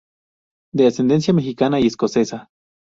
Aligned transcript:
De 0.73 0.87
ascendencia 0.87 1.31
mexicana 1.31 1.79
y 1.79 1.85
escocesa. 1.85 2.49